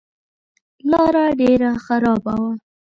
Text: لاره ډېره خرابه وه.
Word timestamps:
لاره 0.91 1.25
ډېره 1.39 1.69
خرابه 1.85 2.33
وه. 2.41 2.51